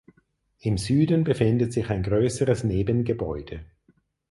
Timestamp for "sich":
1.73-1.91